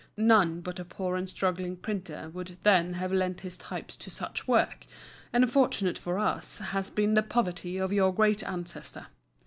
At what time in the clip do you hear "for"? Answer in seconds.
5.99-6.17